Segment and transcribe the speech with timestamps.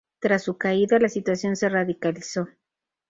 [0.19, 2.47] Tras su caída, la situación se radicalizó.